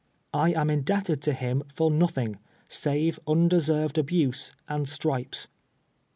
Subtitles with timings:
[0.33, 5.47] I am indebted to liim for nothing, save unde served abuse and stripes.